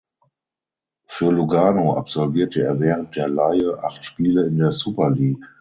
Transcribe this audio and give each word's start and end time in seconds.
Für 1.05 1.31
Lugano 1.31 1.93
absolvierte 1.95 2.63
er 2.63 2.79
während 2.79 3.15
der 3.15 3.27
Leihe 3.27 3.83
acht 3.83 4.03
Spiele 4.03 4.47
in 4.47 4.57
der 4.57 4.71
Super 4.71 5.11
League. 5.11 5.43